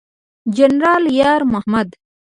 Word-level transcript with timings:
جنرال 0.57 1.03
یار 1.19 1.41
محمد 1.53 1.87